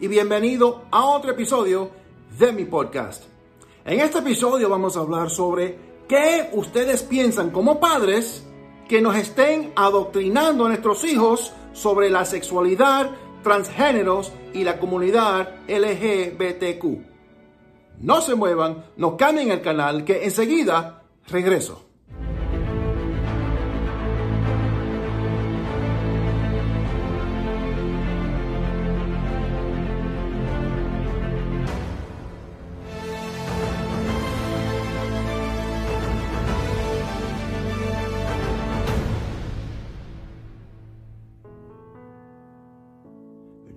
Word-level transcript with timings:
Y 0.00 0.08
bienvenido 0.08 0.86
a 0.90 1.04
otro 1.04 1.32
episodio 1.32 1.90
de 2.38 2.52
mi 2.52 2.64
podcast. 2.64 3.24
En 3.84 4.00
este 4.00 4.20
episodio 4.20 4.70
vamos 4.70 4.96
a 4.96 5.00
hablar 5.00 5.28
sobre 5.28 5.76
qué 6.08 6.48
ustedes 6.54 7.02
piensan 7.02 7.50
como 7.50 7.78
padres 7.78 8.46
que 8.88 9.02
nos 9.02 9.14
estén 9.14 9.74
adoctrinando 9.76 10.64
a 10.64 10.68
nuestros 10.68 11.04
hijos 11.04 11.52
sobre 11.74 12.08
la 12.08 12.24
sexualidad, 12.24 13.10
transgéneros 13.42 14.32
y 14.54 14.64
la 14.64 14.80
comunidad 14.80 15.56
LGBTQ. 15.68 16.84
No 17.98 18.22
se 18.22 18.34
muevan, 18.34 18.86
no 18.96 19.18
cambien 19.18 19.50
el 19.50 19.60
canal 19.60 20.06
que 20.06 20.24
enseguida 20.24 21.02
regreso. 21.28 21.89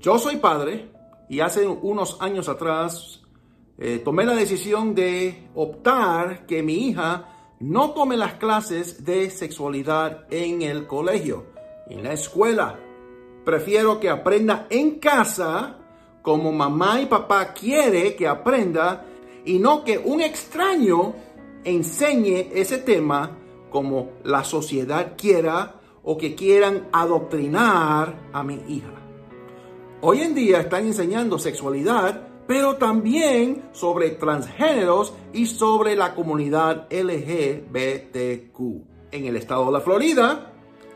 Yo 0.00 0.18
soy 0.18 0.36
padre 0.36 0.88
y 1.28 1.40
hace 1.40 1.66
unos 1.66 2.16
años 2.22 2.48
atrás 2.48 3.20
eh, 3.76 4.00
tomé 4.02 4.24
la 4.24 4.34
decisión 4.34 4.94
de 4.94 5.50
optar 5.54 6.46
que 6.46 6.62
mi 6.62 6.88
hija 6.88 7.28
no 7.60 7.90
tome 7.90 8.16
las 8.16 8.34
clases 8.34 9.04
de 9.04 9.28
sexualidad 9.28 10.24
en 10.30 10.62
el 10.62 10.86
colegio, 10.86 11.48
en 11.86 12.02
la 12.02 12.14
escuela. 12.14 12.80
Prefiero 13.44 14.00
que 14.00 14.08
aprenda 14.08 14.66
en 14.70 14.98
casa 14.98 15.76
como 16.22 16.50
mamá 16.50 17.02
y 17.02 17.04
papá 17.04 17.52
quiere 17.52 18.16
que 18.16 18.26
aprenda 18.26 19.04
y 19.44 19.58
no 19.58 19.84
que 19.84 19.98
un 19.98 20.22
extraño 20.22 21.12
enseñe 21.62 22.48
ese 22.54 22.78
tema 22.78 23.36
como 23.68 24.12
la 24.24 24.44
sociedad 24.44 25.12
quiera 25.14 25.74
o 26.02 26.16
que 26.16 26.34
quieran 26.34 26.88
adoctrinar 26.90 28.30
a 28.32 28.42
mi 28.42 28.62
hija. 28.66 29.09
Hoy 30.02 30.22
en 30.22 30.34
día 30.34 30.60
están 30.60 30.86
enseñando 30.86 31.38
sexualidad, 31.38 32.26
pero 32.46 32.76
también 32.76 33.68
sobre 33.72 34.08
transgéneros 34.08 35.12
y 35.34 35.44
sobre 35.44 35.94
la 35.94 36.14
comunidad 36.14 36.88
LGBTQ. 36.90 38.58
En 39.12 39.26
el 39.26 39.36
estado 39.36 39.66
de 39.66 39.72
la 39.72 39.82
Florida, 39.82 40.54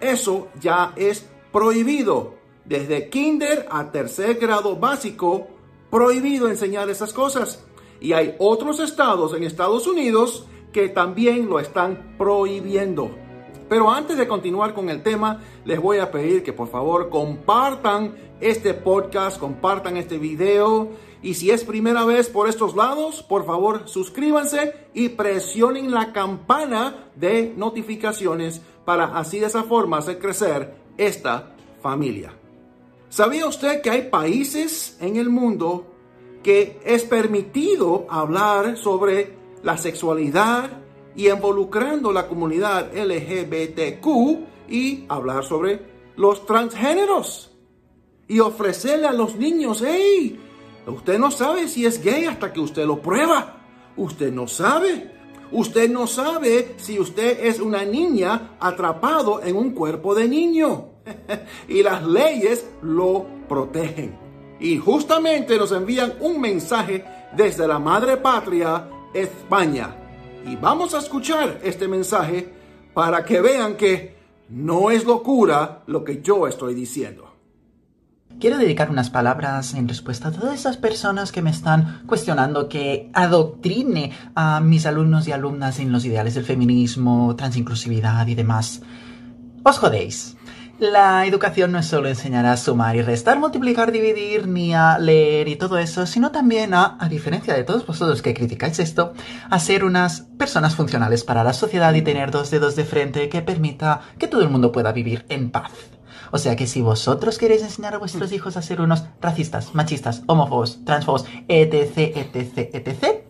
eso 0.00 0.48
ya 0.58 0.94
es 0.96 1.28
prohibido. 1.52 2.36
Desde 2.64 3.10
kinder 3.10 3.66
a 3.70 3.92
tercer 3.92 4.38
grado 4.38 4.76
básico, 4.76 5.46
prohibido 5.90 6.48
enseñar 6.48 6.88
esas 6.88 7.12
cosas. 7.12 7.66
Y 8.00 8.14
hay 8.14 8.34
otros 8.38 8.80
estados 8.80 9.34
en 9.34 9.42
Estados 9.42 9.86
Unidos 9.86 10.46
que 10.72 10.88
también 10.88 11.50
lo 11.50 11.60
están 11.60 12.14
prohibiendo. 12.16 13.25
Pero 13.68 13.90
antes 13.90 14.16
de 14.16 14.28
continuar 14.28 14.74
con 14.74 14.88
el 14.88 15.02
tema, 15.02 15.40
les 15.64 15.80
voy 15.80 15.98
a 15.98 16.10
pedir 16.10 16.42
que 16.42 16.52
por 16.52 16.68
favor 16.68 17.08
compartan 17.08 18.14
este 18.40 18.74
podcast, 18.74 19.38
compartan 19.38 19.96
este 19.96 20.18
video. 20.18 20.90
Y 21.22 21.34
si 21.34 21.50
es 21.50 21.64
primera 21.64 22.04
vez 22.04 22.28
por 22.28 22.48
estos 22.48 22.76
lados, 22.76 23.22
por 23.22 23.44
favor 23.44 23.88
suscríbanse 23.88 24.74
y 24.94 25.08
presionen 25.10 25.90
la 25.90 26.12
campana 26.12 27.10
de 27.16 27.52
notificaciones 27.56 28.60
para 28.84 29.18
así 29.18 29.40
de 29.40 29.46
esa 29.46 29.64
forma 29.64 29.98
hacer 29.98 30.18
crecer 30.18 30.76
esta 30.96 31.56
familia. 31.82 32.32
¿Sabía 33.08 33.46
usted 33.46 33.80
que 33.82 33.90
hay 33.90 34.02
países 34.02 34.96
en 35.00 35.16
el 35.16 35.28
mundo 35.28 35.86
que 36.42 36.78
es 36.84 37.02
permitido 37.02 38.06
hablar 38.08 38.76
sobre 38.76 39.34
la 39.62 39.76
sexualidad 39.76 40.85
y 41.16 41.28
involucrando 41.28 42.12
la 42.12 42.28
comunidad 42.28 42.92
LGBTQ 42.94 44.06
y 44.68 45.04
hablar 45.08 45.44
sobre 45.44 45.80
los 46.16 46.46
transgéneros? 46.46 47.56
y 48.28 48.40
ofrecerle 48.40 49.06
a 49.06 49.12
los 49.12 49.36
niños, 49.36 49.82
hey, 49.86 50.38
usted 50.86 51.18
no 51.18 51.30
sabe 51.30 51.68
si 51.68 51.86
es 51.86 52.02
gay 52.02 52.24
hasta 52.24 52.52
que 52.52 52.60
usted 52.60 52.86
lo 52.86 53.00
prueba. 53.00 53.62
Usted 53.96 54.32
no 54.32 54.46
sabe. 54.48 55.12
Usted 55.52 55.88
no 55.88 56.06
sabe 56.06 56.74
si 56.76 56.98
usted 56.98 57.46
es 57.46 57.60
una 57.60 57.84
niña 57.84 58.56
atrapado 58.58 59.42
en 59.42 59.56
un 59.56 59.70
cuerpo 59.70 60.14
de 60.14 60.28
niño. 60.28 60.88
y 61.68 61.82
las 61.82 62.04
leyes 62.04 62.68
lo 62.82 63.26
protegen. 63.48 64.18
Y 64.58 64.78
justamente 64.78 65.56
nos 65.56 65.70
envían 65.72 66.14
un 66.20 66.40
mensaje 66.40 67.04
desde 67.36 67.68
la 67.68 67.78
madre 67.78 68.16
patria, 68.16 68.88
España. 69.14 70.05
Y 70.46 70.54
vamos 70.54 70.94
a 70.94 70.98
escuchar 70.98 71.58
este 71.64 71.88
mensaje 71.88 72.52
para 72.94 73.24
que 73.24 73.40
vean 73.40 73.76
que 73.76 74.16
no 74.48 74.92
es 74.92 75.04
locura 75.04 75.82
lo 75.86 76.04
que 76.04 76.22
yo 76.22 76.46
estoy 76.46 76.72
diciendo. 76.74 77.34
Quiero 78.38 78.56
dedicar 78.56 78.88
unas 78.90 79.10
palabras 79.10 79.74
en 79.74 79.88
respuesta 79.88 80.28
a 80.28 80.30
todas 80.30 80.54
esas 80.54 80.76
personas 80.76 81.32
que 81.32 81.42
me 81.42 81.50
están 81.50 82.02
cuestionando 82.06 82.68
que 82.68 83.10
adoctrine 83.12 84.12
a 84.36 84.60
mis 84.60 84.86
alumnos 84.86 85.26
y 85.26 85.32
alumnas 85.32 85.80
en 85.80 85.90
los 85.90 86.04
ideales 86.04 86.34
del 86.34 86.44
feminismo, 86.44 87.34
transinclusividad 87.34 88.24
y 88.28 88.36
demás. 88.36 88.82
Os 89.64 89.78
jodéis. 89.78 90.35
La 90.78 91.24
educación 91.24 91.72
no 91.72 91.78
es 91.78 91.86
solo 91.86 92.06
enseñar 92.06 92.44
a 92.44 92.54
sumar 92.58 92.96
y 92.96 93.00
restar, 93.00 93.38
multiplicar, 93.38 93.92
dividir, 93.92 94.46
ni 94.46 94.74
a 94.74 94.98
leer 94.98 95.48
y 95.48 95.56
todo 95.56 95.78
eso, 95.78 96.04
sino 96.04 96.32
también 96.32 96.74
a, 96.74 96.98
a 97.00 97.08
diferencia 97.08 97.54
de 97.54 97.64
todos 97.64 97.86
vosotros 97.86 98.20
que 98.20 98.34
criticáis 98.34 98.78
esto, 98.78 99.14
a 99.48 99.58
ser 99.58 99.84
unas 99.84 100.20
personas 100.36 100.74
funcionales 100.74 101.24
para 101.24 101.44
la 101.44 101.54
sociedad 101.54 101.94
y 101.94 102.02
tener 102.02 102.30
dos 102.30 102.50
dedos 102.50 102.76
de 102.76 102.84
frente 102.84 103.30
que 103.30 103.40
permita 103.40 104.02
que 104.18 104.28
todo 104.28 104.42
el 104.42 104.50
mundo 104.50 104.70
pueda 104.70 104.92
vivir 104.92 105.24
en 105.30 105.50
paz. 105.50 105.72
O 106.30 106.36
sea 106.36 106.56
que 106.56 106.66
si 106.66 106.82
vosotros 106.82 107.38
queréis 107.38 107.62
enseñar 107.62 107.94
a 107.94 107.98
vuestros 107.98 108.30
hijos 108.32 108.58
a 108.58 108.62
ser 108.62 108.82
unos 108.82 109.04
racistas, 109.22 109.74
machistas, 109.74 110.24
homófobos, 110.26 110.84
transfobos, 110.84 111.24
etc, 111.48 111.96
etc, 112.16 112.58
etc, 112.74 113.24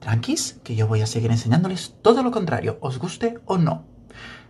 tranquis, 0.00 0.58
que 0.64 0.74
yo 0.74 0.88
voy 0.88 1.02
a 1.02 1.06
seguir 1.06 1.30
enseñándoles 1.30 1.94
todo 2.02 2.24
lo 2.24 2.32
contrario, 2.32 2.78
os 2.80 2.98
guste 2.98 3.38
o 3.44 3.56
no. 3.56 3.84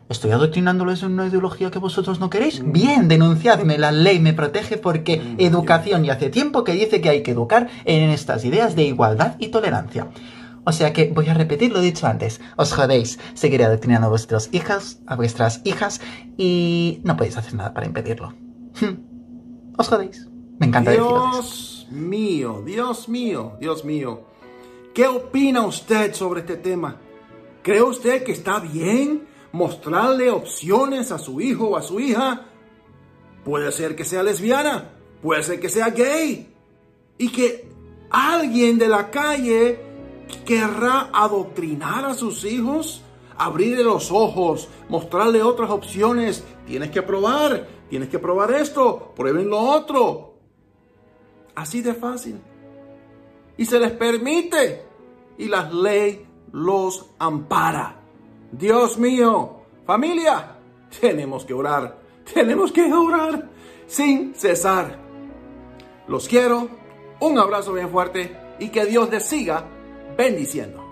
¿Estoy 0.09 0.31
adoctrinándoles 0.33 1.03
en 1.03 1.13
una 1.13 1.27
ideología 1.27 1.71
que 1.71 1.79
vosotros 1.79 2.21
no 2.21 2.29
queréis? 2.29 2.63
Bien, 2.65 3.09
denunciadme, 3.09 3.79
la 3.79 3.93
ley 3.93 4.21
me 4.21 4.35
protege 4.35 4.77
porque 4.77 5.37
educación 5.39 6.05
y 6.05 6.11
hace 6.11 6.29
tiempo 6.29 6.65
que 6.65 6.73
dice 6.73 7.01
que 7.01 7.09
hay 7.09 7.23
que 7.23 7.31
educar 7.31 7.69
en 7.85 8.11
estas 8.11 8.45
ideas 8.45 8.77
de 8.77 8.85
igualdad 8.85 9.37
y 9.39 9.49
tolerancia. 9.49 10.09
O 10.65 10.73
sea 10.73 10.93
que 10.93 11.11
voy 11.13 11.29
a 11.29 11.35
repetir 11.35 11.73
lo 11.73 11.81
dicho 11.81 12.07
antes. 12.07 12.41
Os 12.57 12.73
jodéis. 12.73 13.19
Seguiré 13.35 13.65
adoctrinando 13.65 14.07
a 14.07 14.11
vuestros 14.11 14.49
hijos, 14.53 14.99
a 15.07 15.17
vuestras 15.17 15.61
hijas, 15.65 16.01
y 16.37 17.01
no 17.05 17.17
podéis 17.17 17.37
hacer 17.37 17.55
nada 17.55 17.75
para 17.75 17.87
impedirlo. 17.87 18.35
Os 19.77 19.89
jodéis. 19.89 20.29
Me 20.59 20.67
encanta 20.67 20.93
Dios 20.93 21.89
mío, 21.91 22.63
Dios 22.65 23.09
mío, 23.09 23.57
Dios 23.61 23.85
mío. 23.85 24.27
¿Qué 24.95 25.07
opina 25.07 25.67
usted 25.67 26.15
sobre 26.15 26.41
este 26.41 26.57
tema? 26.57 26.97
¿Cree 27.63 27.83
usted 27.83 28.23
que 28.23 28.33
está 28.33 28.61
bien 28.61 29.23
mostrarle 29.53 30.31
opciones 30.31 31.13
a 31.13 31.19
su 31.19 31.41
hijo 31.41 31.69
o 31.69 31.77
a 31.77 31.83
su 31.83 32.01
hija? 32.01 32.47
Puede 33.45 33.73
ser 33.73 33.97
que 33.97 34.05
sea 34.05 34.23
lesbiana, 34.23 34.93
puede 35.21 35.43
ser 35.43 35.61
que 35.61 35.69
sea 35.69 35.91
gay. 35.91 36.55
Y 37.19 37.31
que 37.31 37.69
alguien 38.11 38.79
de 38.79 38.89
la 38.89 39.11
calle 39.11 39.81
querrá 40.45 41.11
adoctrinar 41.13 42.05
a 42.05 42.15
sus 42.15 42.45
hijos, 42.45 43.03
abrirle 43.37 43.85
los 43.85 44.11
ojos, 44.11 44.69
mostrarle 44.89 45.43
otras 45.43 45.71
opciones. 45.71 46.45
Tienes 46.67 46.91
que 46.91 47.03
probar, 47.03 47.69
tienes 47.91 48.09
que 48.09 48.19
probar 48.19 48.53
esto, 48.53 49.13
prueben 49.15 49.49
lo 49.49 49.59
otro. 49.59 50.35
Así 51.55 51.83
de 51.83 51.95
fácil. 51.95 52.41
Y 53.57 53.65
se 53.67 53.79
les 53.79 53.93
permite. 53.93 54.87
Y 55.39 55.49
la 55.49 55.71
ley 55.71 56.27
los 56.53 57.07
ampara. 57.19 58.02
Dios 58.53 58.99
mío, 58.99 59.63
familia, 59.87 60.57
tenemos 61.01 61.45
que 61.45 61.55
orar. 61.55 61.99
Tenemos 62.33 62.71
que 62.71 62.93
orar 62.93 63.49
sin 63.87 64.35
cesar. 64.35 64.97
Los 66.07 66.29
quiero 66.29 66.69
Un 67.21 67.39
abrazo 67.39 67.73
bien 67.73 67.89
fuerte 67.89 68.37
y 68.59 68.69
que 68.71 68.85
Dios 68.85 69.09
les 69.09 69.25
siga 69.25 69.65
bendiciendo. 70.17 70.92